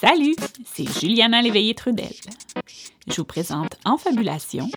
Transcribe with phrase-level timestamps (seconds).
[0.00, 2.14] Salut, c'est Juliana Léveillé-Trudel.
[3.08, 4.70] Je vous présente Enfabulation,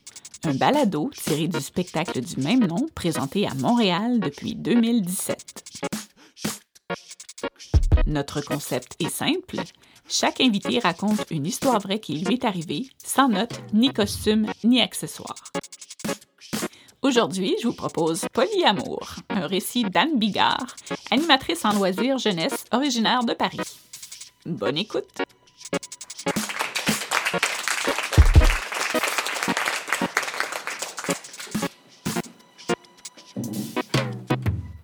[0.45, 5.63] un balado tiré du spectacle du même nom présenté à Montréal depuis 2017.
[8.07, 9.57] Notre concept est simple.
[10.09, 14.81] Chaque invité raconte une histoire vraie qui lui est arrivée, sans notes, ni costume, ni
[14.81, 15.51] accessoires.
[17.03, 20.75] Aujourd'hui, je vous propose Polyamour, un récit d'Anne Bigard,
[21.11, 23.59] animatrice en loisirs jeunesse originaire de Paris.
[24.45, 25.21] Bonne écoute!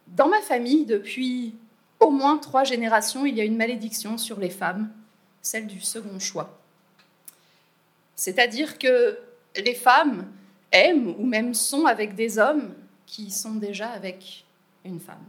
[0.09, 1.55] Dans ma famille, depuis
[1.99, 4.91] au moins trois générations, il y a une malédiction sur les femmes,
[5.41, 6.59] celle du second choix.
[8.15, 9.17] C'est-à-dire que
[9.55, 10.27] les femmes
[10.71, 12.75] aiment ou même sont avec des hommes
[13.07, 14.45] qui sont déjà avec
[14.85, 15.25] une femme.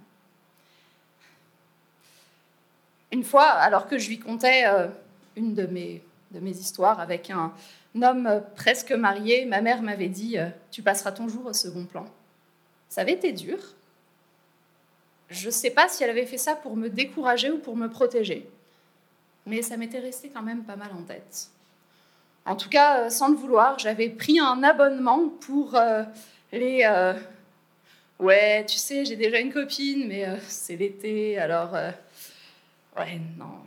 [3.10, 4.86] Une fois, alors que je lui contais euh,
[5.36, 6.02] une de mes,
[6.44, 7.52] histoires avec un,
[8.00, 12.06] homme presque marié, ma mère m'avait dit euh, Tu passeras ton jour au second plan.
[12.88, 13.58] Ça avait été dur.
[15.30, 17.88] Je ne sais pas si elle avait fait ça pour me décourager ou pour me
[17.88, 18.48] protéger,
[19.46, 21.48] mais ça m'était resté quand même pas mal en tête.
[22.46, 25.78] En tout cas, euh, sans le vouloir, j'avais pris un abonnement pour
[26.52, 27.12] les
[28.18, 31.76] Ouais, tu sais, j'ai déjà une copine, mais c'est l'été, alors
[32.98, 33.64] Ouais, non.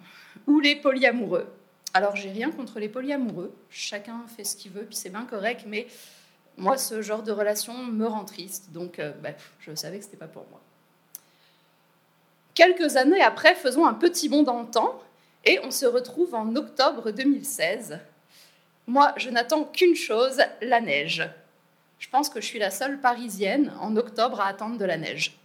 [0.47, 1.47] Ou les polyamoureux.
[1.93, 3.53] Alors, j'ai rien contre les polyamoureux.
[3.69, 5.88] Chacun fait ce qu'il veut, puis c'est bien correct, mais
[6.57, 8.71] moi, ce genre de relation me rend triste.
[8.71, 10.61] Donc, euh, bah, je savais que ce n'était pas pour moi.
[12.53, 15.01] Quelques années après, faisons un petit bond dans le temps
[15.45, 17.99] et on se retrouve en octobre 2016.
[18.88, 21.27] Moi, je n'attends qu'une chose, la neige.
[21.99, 25.38] Je pense que je suis la seule parisienne en octobre à attendre de la neige.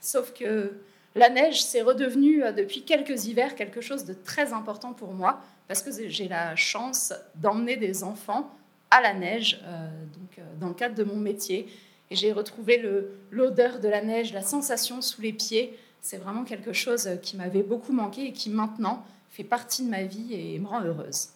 [0.00, 0.72] Sauf que
[1.18, 5.40] la neige, c'est redevenu euh, depuis quelques hivers quelque chose de très important pour moi
[5.66, 8.50] parce que j'ai la chance d'emmener des enfants
[8.90, 11.68] à la neige euh, donc, euh, dans le cadre de mon métier.
[12.10, 12.82] Et j'ai retrouvé
[13.30, 15.78] l'odeur de la neige, la sensation sous les pieds.
[16.00, 20.04] C'est vraiment quelque chose qui m'avait beaucoup manqué et qui maintenant fait partie de ma
[20.04, 21.28] vie et me rend heureuse.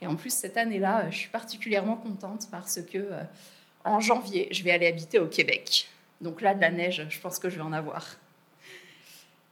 [0.00, 3.10] Et en plus, cette année-là, je suis particulièrement contente parce que
[3.84, 5.88] en janvier, je vais aller habiter au Québec.
[6.22, 8.16] Donc là, de la neige, je pense que je vais en avoir.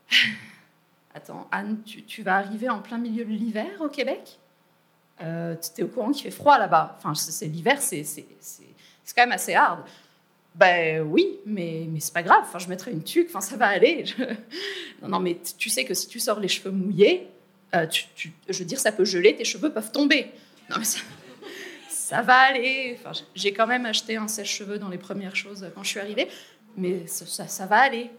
[1.13, 4.37] Attends, Anne, tu, vas arriver en plein milieu de l'hiver au Québec?
[5.21, 6.95] Euh, Tu es au courant qu'il fait froid là-bas?
[6.99, 8.05] Enfin, c'est l'hiver, c'est
[9.15, 9.83] quand même assez hard.
[10.53, 12.41] Ben oui, mais, mais c'est pas grave.
[12.41, 14.05] Enfin, je mettrai une tuque, enfin, ça va aller.
[15.01, 17.27] Non, non, mais tu sais que si tu sors les cheveux mouillés,
[17.75, 17.85] euh,
[18.49, 20.31] je veux dire, ça peut geler, tes cheveux peuvent tomber.
[20.71, 20.85] Non, mais
[21.89, 22.97] ça, va aller.
[22.99, 26.27] Enfin, J'ai quand même acheté un sèche-cheveux dans les premières choses quand je suis arrivée,
[26.75, 28.09] mais ça, ça va aller.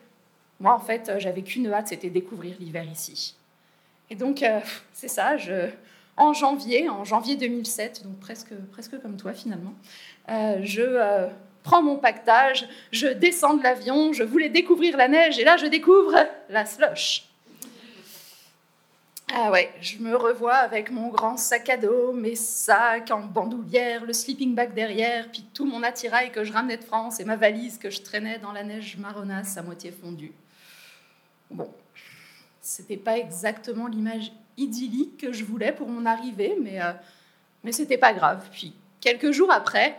[0.60, 3.36] Moi, en fait, euh, j'avais qu'une hâte, c'était découvrir l'hiver ici.
[4.10, 4.60] Et donc, euh,
[4.92, 5.36] c'est ça,
[6.16, 9.74] en janvier, en janvier 2007, donc presque, presque comme toi finalement,
[10.28, 11.28] euh, je
[11.62, 15.66] prends mon pactage, je descends de l'avion, je voulais découvrir la neige, et là, je
[15.66, 16.14] découvre
[16.48, 17.28] la slush.
[19.32, 24.04] Ah ouais, je me revois avec mon grand sac à dos, mes sacs en bandoulière,
[24.06, 27.36] le sleeping bag derrière, puis tout mon attirail que je ramenais de France et ma
[27.36, 30.32] valise que je traînais dans la neige marronasse à moitié fondue.
[31.50, 31.70] Bon,
[32.60, 36.92] c'était pas exactement l'image idyllique que je voulais pour mon arrivée, mais, euh,
[37.64, 38.46] mais c'était pas grave.
[38.52, 39.98] Puis, quelques jours après,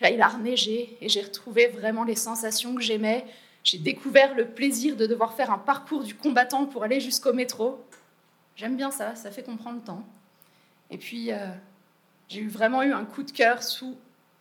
[0.00, 3.24] là, il a reneigé et j'ai retrouvé vraiment les sensations que j'aimais.
[3.62, 7.82] J'ai découvert le plaisir de devoir faire un parcours du combattant pour aller jusqu'au métro.
[8.56, 10.04] J'aime bien ça, ça fait qu'on prend le temps.
[10.90, 11.48] Et puis, euh,
[12.28, 13.96] j'ai vraiment eu un coup de cœur sous,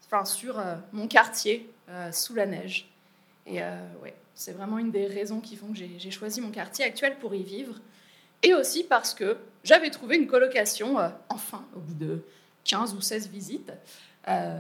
[0.06, 1.70] enfin, sur euh, mon quartier,
[2.12, 2.90] sous la neige.
[3.46, 3.60] Et
[4.02, 7.36] ouais, c'est vraiment une des raisons qui font que j'ai choisi mon quartier actuel pour
[7.36, 7.76] y vivre.
[8.42, 12.22] Et aussi parce que j'avais trouvé une colocation, euh, enfin, au bout de
[12.66, 13.72] 15 ou 16 visites,
[14.28, 14.60] euh,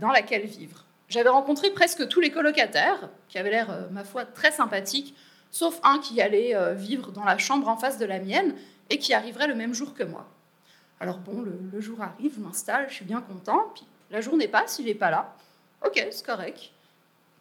[0.00, 0.84] dans laquelle vivre.
[1.08, 5.16] J'avais rencontré presque tous les colocataires, qui avaient l'air, euh, ma foi, très sympathiques,
[5.50, 8.54] sauf un qui allait vivre dans la chambre en face de la mienne
[8.88, 10.28] et qui arriverait le même jour que moi.
[11.00, 14.46] Alors bon, le, le jour arrive, je m'installe, je suis bien content, puis la journée
[14.46, 15.34] passe, il n'est pas là.
[15.84, 16.70] Ok, c'est correct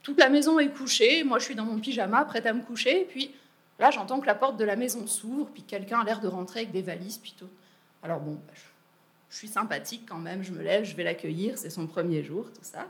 [0.10, 3.02] toute la maison est couchée, moi je suis dans mon pyjama, prête à me coucher,
[3.02, 3.32] et puis
[3.78, 6.62] là j'entends que la porte de la maison s'ouvre, puis quelqu'un a l'air de rentrer
[6.62, 7.48] avec des valises, tout.
[8.02, 8.54] Alors bon, bah,
[9.30, 12.46] je, suis sympathique quand même, je me lève, je vais l'accueillir, c'est son premier jour,
[12.46, 12.88] tout ça.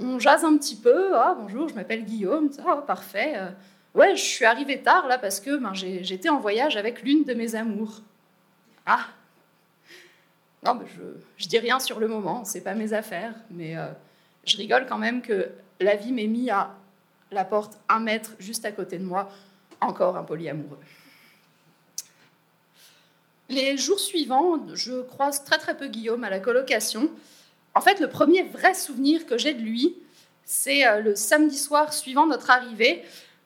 [0.00, 3.34] On jase un petit peu, ah bonjour, je m'appelle Guillaume, ah parfait.
[3.36, 3.50] Euh,
[3.94, 7.34] ouais, je suis arrivée tard là parce que ben, j'étais en voyage avec l'une de
[7.34, 8.00] mes amours.
[8.86, 9.08] Ah
[10.64, 11.02] Non, je,
[11.36, 13.88] je dis rien sur le moment, c'est pas mes affaires, mais euh,
[14.44, 15.50] je rigole quand même que
[15.80, 16.74] la vie m'est mise à
[17.30, 19.28] la porte un mètre juste à côté de moi,
[19.80, 20.78] encore un polyamoureux.
[23.48, 27.10] Les jours suivants, je croise très très peu Guillaume à la colocation.
[27.74, 29.96] En fait, le premier vrai souvenir que j'ai de lui,
[30.44, 33.02] c'est euh, le samedi soir suivant notre arrivée,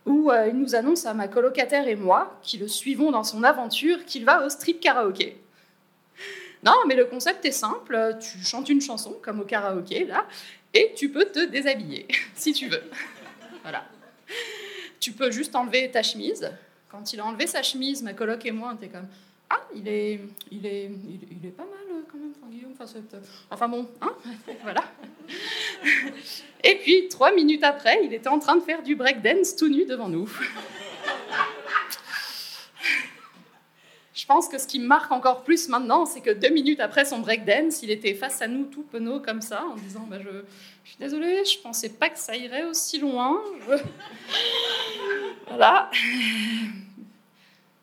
[0.06, 3.42] où euh, il nous annonce à ma colocataire et moi, qui le suivons dans son
[3.42, 5.40] aventure, qu'il va au strip karaoké.
[6.64, 10.26] Non, mais le concept est simple, tu chantes une chanson, comme au karaoké, là,
[10.74, 12.82] et tu peux te déshabiller, si tu veux.
[13.62, 13.86] Voilà.
[15.00, 16.50] Tu peux juste enlever ta chemise.
[16.90, 19.06] Quand il a enlevé sa chemise, ma coloc et moi, on était comme
[19.50, 20.20] Ah, il est,
[20.50, 20.90] il est,
[21.30, 22.72] il, est pas mal quand même, Guillaume.
[22.78, 22.86] Enfin,
[23.50, 24.14] enfin bon, hein
[24.62, 24.84] voilà.
[26.64, 29.84] Et puis, trois minutes après, il était en train de faire du breakdance tout nu
[29.84, 30.28] devant nous.
[34.12, 37.04] Je pense que ce qui me marque encore plus maintenant, c'est que deux minutes après
[37.04, 40.28] son breakdance, il était face à nous tout penaud comme ça, en disant bah, je,
[40.84, 43.40] je, suis désolée, je pensais pas que ça irait aussi loin.
[45.48, 45.90] voilà.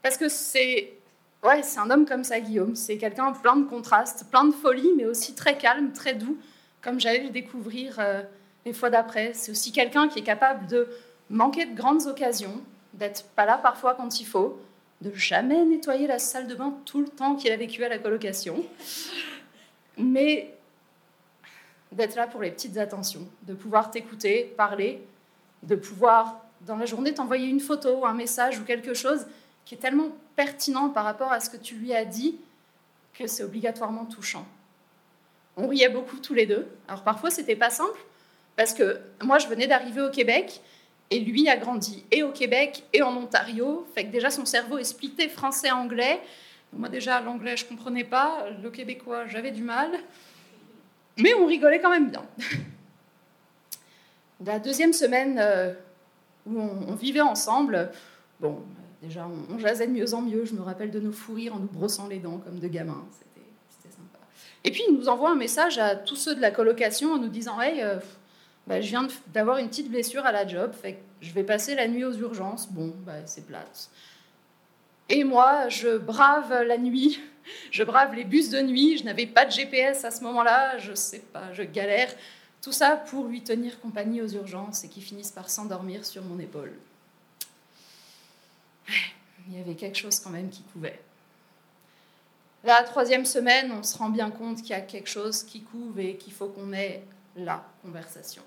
[0.02, 0.94] Parce que c'est
[1.44, 2.76] ouais, c'est un homme comme ça, Guillaume.
[2.76, 6.38] C'est quelqu'un plein de contrastes, plein de folie, mais aussi très calme, très doux,
[6.82, 8.22] comme j'allais le découvrir euh,
[8.66, 9.34] les fois d'après.
[9.34, 10.88] C'est aussi quelqu'un qui est capable de
[11.30, 12.62] manquer de grandes occasions,
[12.94, 14.60] d'être pas là parfois quand il faut,
[15.02, 17.98] de jamais nettoyer la salle de bain tout le temps qu'il a vécu à la
[17.98, 18.64] colocation,
[19.98, 20.54] mais
[21.92, 25.02] d'être là pour les petites attentions, de pouvoir t'écouter, parler,
[25.64, 29.26] de pouvoir dans la journée t'envoyer une photo, un message ou quelque chose
[29.66, 32.38] qui est tellement pertinent par rapport à ce que tu lui as dit
[33.14, 34.46] que c'est obligatoirement touchant.
[35.58, 36.68] On riait beaucoup tous les deux.
[36.88, 38.00] Alors parfois c'était pas simple
[38.56, 40.62] parce que moi je venais d'arriver au Québec
[41.12, 43.86] et lui a grandi et au Québec et en Ontario.
[43.94, 46.20] Fait que déjà, son cerveau est splitté français-anglais.
[46.74, 48.48] Moi, déjà, l'anglais, je comprenais pas.
[48.62, 49.92] Le québécois, j'avais du mal.
[51.18, 52.26] Mais on rigolait quand même bien.
[54.46, 55.74] La deuxième semaine euh,
[56.46, 57.90] où on, vivait ensemble,
[58.42, 58.64] bon,
[59.02, 60.44] déjà, on, jasait de mieux en mieux.
[60.44, 63.06] Je me rappelle de nos fous rires en nous brossant les dents comme de gamins.
[63.70, 64.20] C'était sympa.
[64.66, 67.30] Et puis, il nous envoie un message à tous ceux de la colocation en nous
[67.30, 68.00] disant Hey, euh,
[68.68, 70.74] bah, je viens d'avoir une petite blessure à la job,
[71.22, 72.68] je vais passer la nuit aux urgences.
[72.72, 73.90] Bon, bah, c'est plate.
[75.08, 77.22] Et moi, je brave la nuit,
[77.72, 80.94] je brave les bus de nuit, je n'avais pas de GPS à ce moment-là, je
[80.94, 82.14] sais pas, je galère.
[82.62, 86.40] Tout ça pour lui tenir compagnie aux urgences et qu'il finisse par s'endormir sur mon
[86.40, 86.74] épaule.
[89.48, 91.00] Il y avait quelque chose quand même qui couvait.
[92.64, 96.00] La troisième semaine, on se rend bien compte qu'il y a quelque chose qui couve
[96.00, 97.04] et qu'il faut qu'on ait
[97.36, 98.42] la conversation.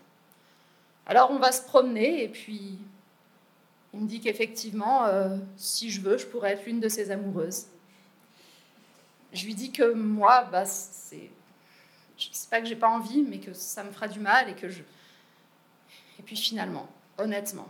[1.08, 2.78] Alors on va se promener et puis
[3.94, 7.66] il me dit qu'effectivement, euh, si je veux, je pourrais être l'une de ses amoureuses.
[9.32, 11.31] Je lui dis que moi, bah, c'est,
[12.16, 14.55] je sais pas que j'ai pas envie, mais que ça me fera du mal et
[14.55, 14.82] que je.
[16.19, 17.69] Et puis finalement, honnêtement,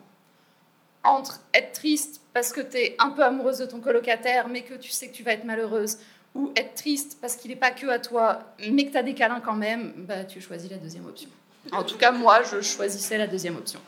[1.05, 4.75] entre être triste parce que tu es un peu amoureuse de ton colocataire, mais que
[4.75, 5.99] tu sais que tu vas être malheureuse,
[6.35, 9.14] ou être triste parce qu'il n'est pas que à toi, mais que tu as des
[9.14, 11.31] câlins quand même, bah, tu choisis la deuxième option.
[11.72, 13.81] En tout cas, moi, je choisissais la deuxième option.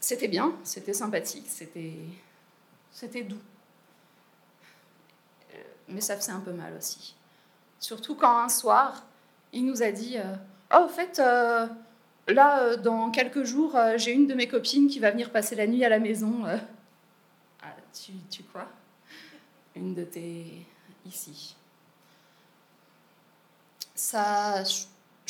[0.00, 1.92] C'était bien, c'était sympathique, c'était,
[3.22, 3.36] doux.
[5.54, 7.14] Euh, mais ça faisait un peu mal aussi.
[7.78, 9.04] Surtout quand un soir,
[9.52, 10.34] il nous a dit euh,
[10.74, 11.66] Oh, au fait, euh,
[12.28, 15.84] là, dans quelques jours, j'ai une de mes copines qui va venir passer la nuit
[15.84, 16.44] à la maison.
[17.62, 18.66] Ah, tu, tu quoi
[19.76, 20.66] Une de tes.
[21.04, 21.56] ici.
[23.94, 24.64] Ça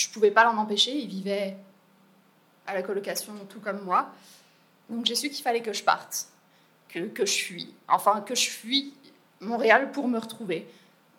[0.01, 1.57] je ne pouvais pas l'en empêcher, il vivait
[2.67, 4.11] à la colocation tout comme moi.
[4.89, 6.27] Donc j'ai su qu'il fallait que je parte,
[6.89, 8.95] que, que je fuis, enfin que je fuis
[9.41, 10.69] Montréal pour me retrouver.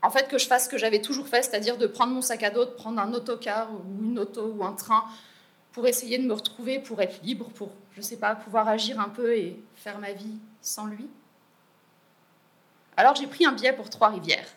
[0.03, 2.41] En fait, que je fasse ce que j'avais toujours fait, c'est-à-dire de prendre mon sac
[2.43, 5.05] à dos, de prendre un autocar ou une auto ou un train
[5.73, 9.09] pour essayer de me retrouver, pour être libre, pour, je sais pas, pouvoir agir un
[9.09, 11.07] peu et faire ma vie sans lui.
[12.97, 14.47] Alors j'ai pris un billet pour Trois-Rivières.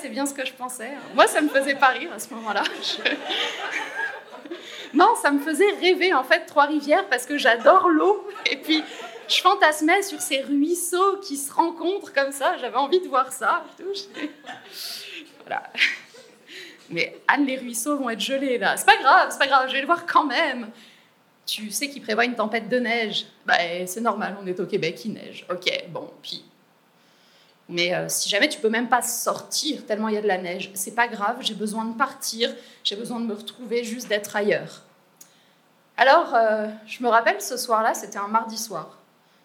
[0.00, 0.90] C'est bien ce que je pensais.
[1.14, 2.62] Moi, ça me faisait pas rire à ce moment-là.
[4.92, 8.26] Non, ça me faisait rêver en fait Trois-Rivières parce que j'adore l'eau.
[8.50, 8.82] Et puis,
[9.28, 12.56] je fantasmais sur ces ruisseaux qui se rencontrent comme ça.
[12.58, 13.64] J'avais envie de voir ça.
[15.46, 15.62] Voilà.
[16.88, 18.76] Mais Anne, les ruisseaux vont être gelés là.
[18.76, 20.70] C'est pas grave, c'est pas grave, je vais le voir quand même.
[21.46, 23.26] Tu sais qu'il prévoit une tempête de neige.
[23.46, 23.54] Bah,
[23.86, 25.46] c'est normal, on est au Québec, il neige.
[25.50, 26.44] Ok, bon, puis
[27.70, 30.38] mais euh, si jamais tu peux même pas sortir tellement il y a de la
[30.38, 34.34] neige, c'est pas grave, j'ai besoin de partir, j'ai besoin de me retrouver, juste d'être
[34.34, 34.82] ailleurs.
[35.96, 38.98] Alors, euh, je me rappelle ce soir-là, c'était un mardi soir.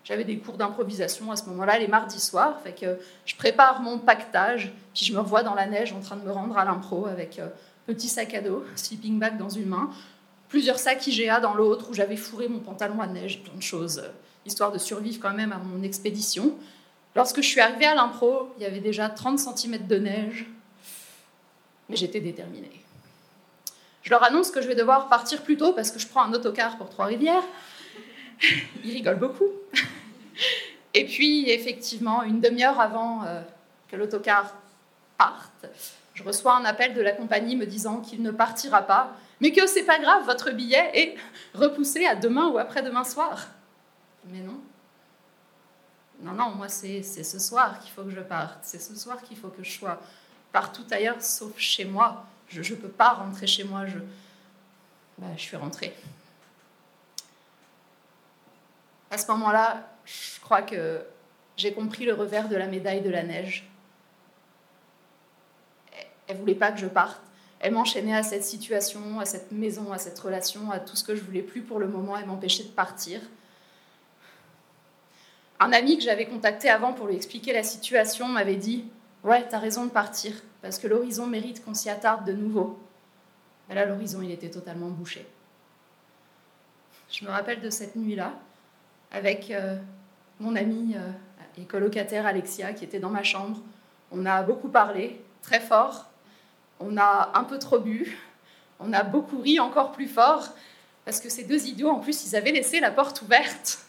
[0.04, 4.00] J'avais des cours d'improvisation à ce moment-là, les mardis soirs, fait que je prépare mon
[4.00, 7.06] pactage, puis je me revois dans la neige en train de me rendre à l'impro
[7.08, 7.48] avec euh,
[7.86, 9.90] petit sac à dos, sleeping bag dans une main,
[10.50, 14.04] plusieurs sacs IGA dans l'autre où j'avais fourré mon pantalon à neige, plein de choses,
[14.46, 16.56] histoire de survivre quand même à mon expédition.
[17.16, 20.46] Lorsque je suis arrivée à l'impro, il y avait déjà 30 cm de neige,
[21.88, 22.84] mais j'étais déterminée.
[24.04, 26.34] Je leur annonce que je vais devoir partir plus tôt parce que je prends un
[26.34, 27.44] autocar pour Trois-Rivières.
[28.84, 29.50] Ils rigolent beaucoup.
[30.94, 33.42] Et puis, effectivement, une demi-heure avant euh,
[33.90, 34.54] que l'autocar
[35.18, 35.66] parte,
[36.14, 39.66] je reçois un appel de la compagnie me disant qu'il ne partira pas, mais que
[39.68, 41.16] c'est pas grave, votre billet est
[41.54, 43.48] repoussé à demain ou après-demain soir.
[44.28, 44.55] Mais non.
[46.22, 48.60] Non, non, moi, c'est ce soir qu'il faut que je parte.
[48.64, 50.00] C'est ce soir qu'il faut que je sois
[50.52, 52.26] partout ailleurs sauf chez moi.
[52.48, 53.86] Je ne peux pas rentrer chez moi.
[53.86, 54.00] Je,
[55.18, 55.96] bah, je suis rentrée.
[59.12, 61.06] À ce moment-là, je crois que
[61.58, 63.70] j'ai compris le revers de la médaille de la neige.
[66.28, 67.22] Elle voulait pas que je parte.
[67.60, 71.16] Elle m'enchaînait à cette situation, à cette maison, à cette relation, à tout ce que
[71.16, 72.18] je voulais plus pour le moment.
[72.18, 73.22] Elle m'empêchait de partir.
[75.66, 78.86] Un ami que j'avais contacté avant pour lui expliquer la situation m'avait dit
[79.24, 80.32] Ouais, t'as raison de partir,
[80.62, 82.78] parce que l'horizon mérite qu'on s'y attarde de nouveau.
[83.68, 85.26] Mais là, l'horizon, il était totalement bouché.
[87.10, 88.34] Je me rappelle de cette nuit-là,
[89.12, 89.76] avec euh,
[90.40, 91.12] mon ami euh,
[91.58, 93.58] et colocataire Alexia, qui était dans ma chambre.
[94.12, 96.12] On a beaucoup parlé, très fort.
[96.80, 98.16] On a un peu trop bu.
[98.80, 100.48] On a beaucoup ri encore plus fort,
[101.06, 103.85] parce que ces deux idiots, en plus, ils avaient laissé la porte ouverte.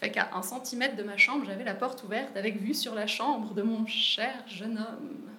[0.00, 3.06] Fait qu'à un centimètre de ma chambre, j'avais la porte ouverte avec vue sur la
[3.06, 5.30] chambre de mon cher jeune homme.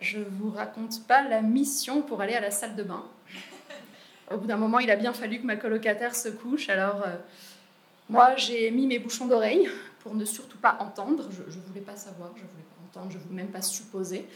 [0.00, 3.04] Je vous raconte pas la mission pour aller à la salle de bain.
[4.30, 6.68] Au bout d'un moment, il a bien fallu que ma colocataire se couche.
[6.68, 7.16] Alors, euh,
[8.08, 9.68] moi, j'ai mis mes bouchons d'oreille
[10.00, 11.28] pour ne surtout pas entendre.
[11.30, 13.62] Je ne voulais pas savoir, je ne voulais pas entendre, je ne voulais même pas
[13.62, 14.26] supposer.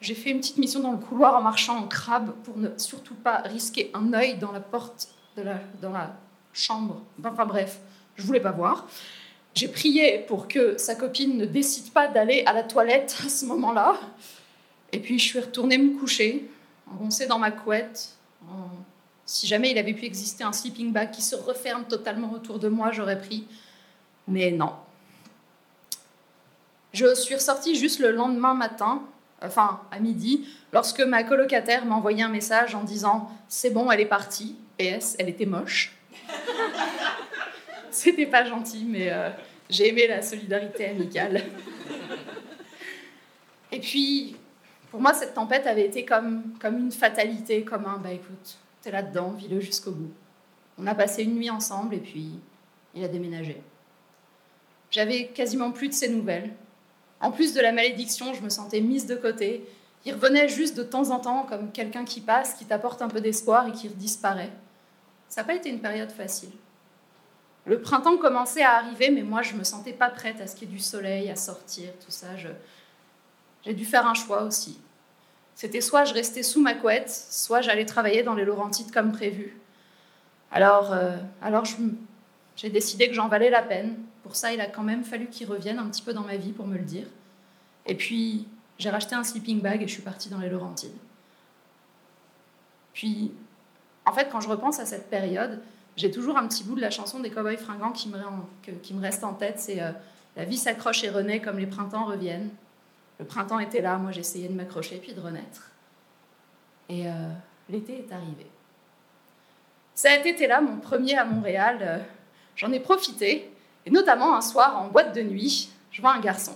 [0.00, 3.14] J'ai fait une petite mission dans le couloir en marchant en crabe pour ne surtout
[3.14, 5.44] pas risquer un œil dans la porte de
[5.80, 6.16] dans la
[6.52, 7.02] chambre.
[7.22, 7.80] Enfin bref,
[8.16, 8.86] je voulais pas voir.
[9.54, 13.46] J'ai prié pour que sa copine ne décide pas d'aller à la toilette à ce
[13.46, 13.98] moment-là.
[14.92, 16.50] Et puis je suis retournée me coucher,
[16.90, 18.16] engoncée dans ma couette.
[19.24, 22.68] Si jamais il avait pu exister un sleeping bag qui se referme totalement autour de
[22.68, 23.46] moi, j'aurais pris.
[24.28, 24.72] Mais non.
[26.92, 29.02] Je suis ressortie juste le lendemain matin,
[29.42, 34.00] enfin à midi, lorsque ma colocataire m'a envoyé un message en disant C'est bon, elle
[34.00, 34.56] est partie.
[34.78, 35.96] PS, elle était moche.
[37.96, 39.30] C'était pas gentil, mais euh,
[39.70, 41.42] j'ai aimé la solidarité amicale.
[43.72, 44.36] Et puis,
[44.90, 48.90] pour moi, cette tempête avait été comme, comme une fatalité, comme un bah écoute, t'es
[48.90, 50.12] là-dedans, vis-le jusqu'au bout.
[50.76, 52.32] On a passé une nuit ensemble et puis
[52.94, 53.62] il a déménagé.
[54.90, 56.50] J'avais quasiment plus de ses nouvelles.
[57.22, 59.64] En plus de la malédiction, je me sentais mise de côté.
[60.04, 63.22] Il revenait juste de temps en temps comme quelqu'un qui passe, qui t'apporte un peu
[63.22, 64.52] d'espoir et qui disparaît.
[65.30, 66.50] Ça n'a pas été une période facile.
[67.66, 70.54] Le printemps commençait à arriver, mais moi, je ne me sentais pas prête à ce
[70.54, 72.28] qu'il y ait du soleil, à sortir, tout ça.
[73.64, 74.78] J'ai dû faire un choix aussi.
[75.56, 79.58] C'était soit je restais sous ma couette, soit j'allais travailler dans les Laurentides comme prévu.
[80.52, 81.64] Alors, euh, alors
[82.56, 83.96] j'ai décidé que j'en valais la peine.
[84.22, 86.52] Pour ça, il a quand même fallu qu'il revienne un petit peu dans ma vie
[86.52, 87.06] pour me le dire.
[87.86, 88.46] Et puis,
[88.78, 90.96] j'ai racheté un sleeping bag et je suis partie dans les Laurentides.
[92.92, 93.32] Puis,
[94.04, 95.60] en fait, quand je repense à cette période,
[95.96, 99.32] j'ai toujours un petit bout de la chanson des Cowboys fringants qui me, reste en
[99.32, 99.58] tête.
[99.58, 99.92] C'est euh,
[100.36, 102.50] La vie s'accroche et renaît comme les printemps reviennent.
[103.18, 105.70] Le printemps était là, moi j'essayais de m'accrocher puis de renaître.
[106.90, 107.12] Et euh,
[107.70, 108.46] l'été est arrivé.
[109.94, 111.98] Cet été-là, mon premier à Montréal, euh,
[112.54, 113.50] j'en ai profité,
[113.86, 116.54] et notamment un soir en boîte de nuit, je vois un garçon.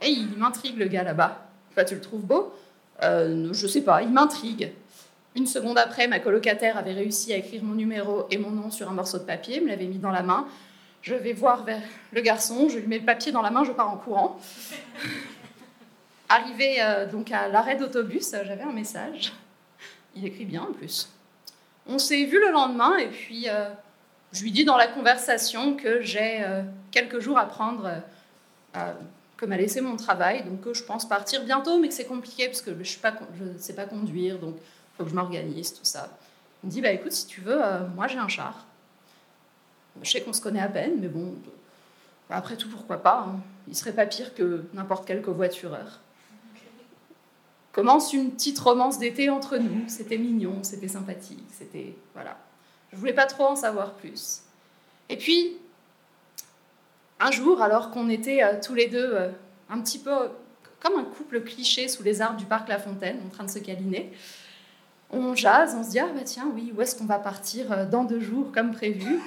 [0.00, 1.48] Et il m'intrigue le gars là-bas.
[1.88, 2.54] tu le trouves beau?
[3.02, 4.72] Je sais pas, il m'intrigue.
[5.36, 8.88] Une seconde après, ma colocataire avait réussi à écrire mon numéro et mon nom sur
[8.88, 10.46] un morceau de papier, me l'avait mis dans la main.
[11.02, 13.72] Je vais voir vers le garçon, je lui mets le papier dans la main, je
[13.72, 14.38] pars en courant.
[16.28, 19.32] Arrivé euh, donc à l'arrêt d'autobus, j'avais un message.
[20.14, 21.10] Il écrit bien en plus.
[21.86, 23.68] On s'est vu le lendemain et puis euh,
[24.32, 26.62] je lui dis dans la conversation que j'ai euh,
[26.92, 27.90] quelques jours à prendre,
[29.36, 32.46] que m'a laissé mon travail, donc que je pense partir bientôt, mais que c'est compliqué
[32.46, 34.54] parce que je ne sais pas conduire, donc
[34.96, 36.08] faut que je m'organise, tout ça.
[36.62, 38.66] Il me dit, bah écoute, si tu veux, euh, moi j'ai un char.
[40.02, 41.34] Je sais qu'on se connaît à peine, mais bon,
[42.30, 43.40] après tout, pourquoi pas hein.
[43.68, 46.00] Il serait pas pire que n'importe quel covoitureur.
[47.72, 49.88] Commence une petite romance d'été entre nous.
[49.88, 52.36] C'était mignon, c'était sympathique, c'était voilà.
[52.92, 54.42] Je voulais pas trop en savoir plus.
[55.08, 55.56] Et puis,
[57.20, 59.30] un jour, alors qu'on était euh, tous les deux euh,
[59.70, 60.12] un petit peu
[60.80, 63.58] comme un couple cliché sous les arbres du parc La Fontaine, en train de se
[63.58, 64.12] câliner,
[65.14, 67.86] on jase, on se dit ah bah tiens oui où est-ce qu'on va partir euh,
[67.86, 69.20] dans deux jours comme prévu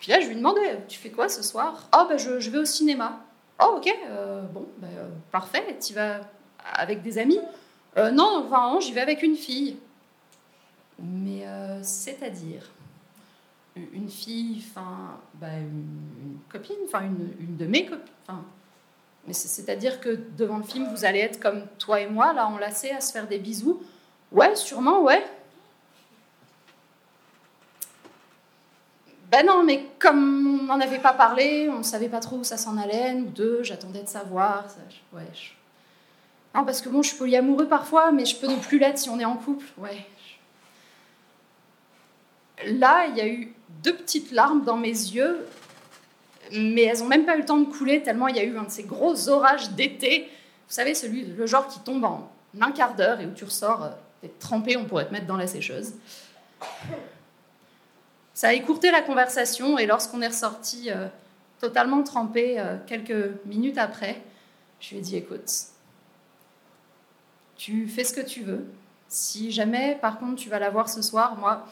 [0.00, 1.88] Puis là, je lui demandais, tu fais quoi ce soir?
[1.96, 3.20] Oh, ben je, je, vais au cinéma.
[3.60, 3.90] Oh, ok,
[4.52, 4.88] bon, ben,
[5.32, 6.20] parfait, tu vas
[6.74, 7.40] avec des amis?
[7.96, 9.78] Non, enfin, j'y vais avec une fille.
[10.98, 11.46] Mais
[11.82, 12.70] c'est-à-dire
[13.92, 18.12] une fille, enfin, bah, une, copine, enfin, une, une, de mes copines.
[19.26, 22.90] Mais c'est-à-dire que devant le film, vous allez être comme toi et moi, là, enlacés,
[22.90, 23.82] à se faire des bisous.
[24.36, 25.24] Ouais, sûrement, ouais.
[29.30, 32.44] Ben non, mais comme on n'en avait pas parlé, on ne savait pas trop où
[32.44, 34.66] ça s'en allait, nous deux, j'attendais de savoir.
[35.14, 35.22] Ouais,
[36.54, 39.08] Non, parce que bon, je suis polyamoureux parfois, mais je peux ne plus l'être si
[39.08, 39.64] on est en couple.
[39.78, 40.06] Ouais.
[42.66, 45.46] Là, il y a eu deux petites larmes dans mes yeux,
[46.52, 48.58] mais elles n'ont même pas eu le temps de couler tellement il y a eu
[48.58, 50.30] un de ces gros orages d'été.
[50.68, 53.82] Vous savez, celui, le genre qui tombe en un quart d'heure et où tu ressors,
[53.82, 53.90] euh,
[54.20, 55.94] t'es trempé, on pourrait te mettre dans la sécheuse.
[58.34, 61.08] Ça a écourté la conversation et lorsqu'on est ressorti euh,
[61.58, 64.22] totalement trempé euh, quelques minutes après,
[64.80, 65.50] je lui ai dit écoute,
[67.56, 68.66] tu fais ce que tu veux.
[69.08, 71.66] Si jamais, par contre, tu vas la voir ce soir, moi,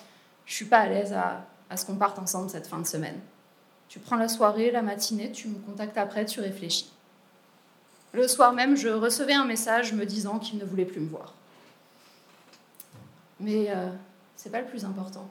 [0.46, 3.20] je suis pas à l'aise à, à ce qu'on parte ensemble cette fin de semaine.
[3.88, 6.90] Tu prends la soirée, la matinée, tu me contactes après, tu réfléchis.
[8.12, 11.34] Le soir même, je recevais un message me disant qu'il ne voulait plus me voir.
[13.44, 13.90] Mais euh,
[14.36, 15.28] c'est pas le plus important.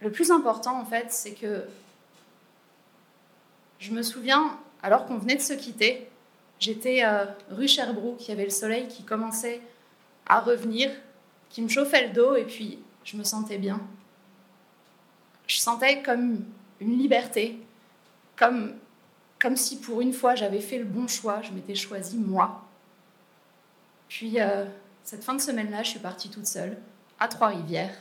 [0.00, 1.64] Le plus important, en fait, c'est que
[3.78, 6.08] je me souviens, alors qu'on venait de se quitter,
[6.58, 9.60] j'étais euh, rue Sherbrooke, il y avait le soleil qui commençait
[10.26, 10.90] à revenir,
[11.50, 13.80] qui me chauffait le dos, et puis je me sentais bien
[15.50, 16.44] je sentais comme
[16.80, 17.58] une liberté,
[18.36, 18.74] comme,
[19.40, 22.64] comme si pour une fois j'avais fait le bon choix, je m'étais choisi moi.
[24.08, 24.64] Puis euh,
[25.04, 26.76] cette fin de semaine-là, je suis partie toute seule
[27.18, 27.94] à Trois-Rivières.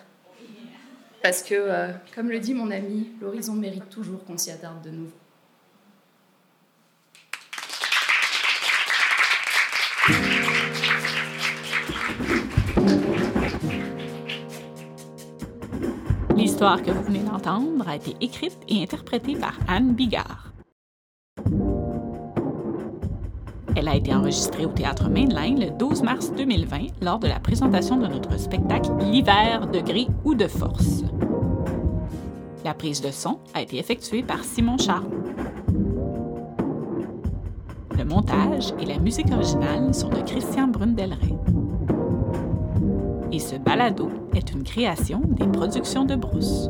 [1.21, 4.91] Parce que, euh, comme le dit mon ami, l'horizon mérite toujours qu'on s'y attarde de
[4.91, 5.11] nouveau.
[16.35, 20.53] L'histoire que vous venez d'entendre a été écrite et interprétée par Anne Bigard.
[23.89, 28.07] A été enregistrée au Théâtre Mainline le 12 mars 2020 lors de la présentation de
[28.07, 31.03] notre spectacle L'hiver de gris ou de force.
[32.63, 35.09] La prise de son a été effectuée par Simon Charles.
[37.97, 41.35] Le montage et la musique originale sont de Christian Brundelray
[43.31, 46.69] et ce balado est une création des productions de Brousse.